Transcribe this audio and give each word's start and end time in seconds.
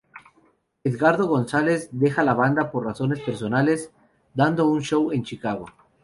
Edgardo 0.83 1.27
Gonzales 1.27 1.89
deja 1.91 2.23
la 2.23 2.33
banda 2.33 2.71
por 2.71 2.83
razones 2.87 3.19
personales, 3.19 3.91
dando 4.33 4.65
un 4.67 4.81
show 4.81 5.11
en 5.11 5.23
Chicago. 5.23 5.67